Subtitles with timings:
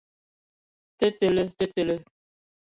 [1.03, 1.43] Tə tele!
[1.61, 1.95] Te tele.